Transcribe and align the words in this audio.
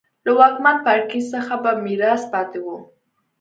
له 0.25 0.31
واکمن 0.39 0.75
پاړکي 0.85 1.21
څخه 1.33 1.53
په 1.63 1.69
میراث 1.83 2.21
پاتې 2.33 2.59
وو. 2.65 2.77